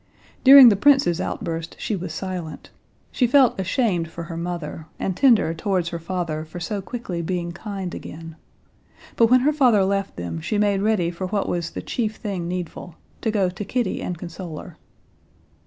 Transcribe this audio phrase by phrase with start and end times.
[0.43, 2.71] During the prince's outburst she was silent;
[3.11, 7.51] she felt ashamed for her mother, and tender towards her father for so quickly being
[7.51, 8.35] kind again.
[9.15, 12.47] But when her father left them she made ready for what was the chief thing
[12.47, 14.77] needful—to go to Kitty and console her.